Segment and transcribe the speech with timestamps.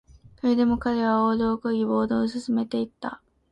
[0.39, 3.21] それでも彼はオールを漕ぎ、ボートを進めていった